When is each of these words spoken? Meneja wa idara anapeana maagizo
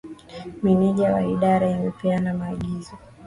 Meneja 0.63 1.11
wa 1.13 1.23
idara 1.25 1.75
anapeana 1.75 2.33
maagizo 2.33 2.91